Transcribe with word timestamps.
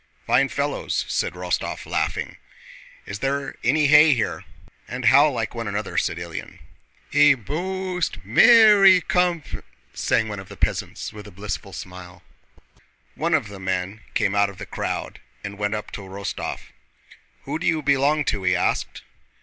"Fine 0.25 0.49
fellows!" 0.49 1.05
said 1.07 1.33
Rostóv 1.33 1.85
laughing. 1.85 2.37
"Is 3.05 3.19
there 3.19 3.53
any 3.63 3.85
hay 3.85 4.15
here?" 4.15 4.43
"And 4.87 5.05
how 5.05 5.29
like 5.29 5.53
one 5.53 5.67
another," 5.67 5.95
said 5.95 6.17
Ilyín. 6.17 6.57
"A 7.13 7.35
mo 7.35 7.97
o 7.97 7.99
st 7.99 8.25
me 8.25 8.63
r 8.71 8.77
r 8.79 8.81
y 8.83 9.01
co 9.07 9.19
o 9.19 9.29
m 9.33 9.41
pa...!" 9.41 9.59
sang 9.93 10.27
one 10.27 10.39
of 10.39 10.49
the 10.49 10.57
peasants 10.57 11.13
with 11.13 11.27
a 11.27 11.31
blissful 11.37 11.71
smile. 11.71 12.23
One 13.13 13.35
of 13.35 13.47
the 13.49 13.59
men 13.59 14.01
came 14.15 14.33
out 14.33 14.49
of 14.49 14.57
the 14.57 14.65
crowd 14.65 15.19
and 15.43 15.59
went 15.59 15.75
up 15.75 15.91
to 15.91 16.01
Rostóv. 16.01 16.59
"Who 17.43 17.59
do 17.59 17.67
you 17.67 17.83
belong 17.83 18.25
to?" 18.25 18.41
he 18.41 18.55
asked. 18.55 19.03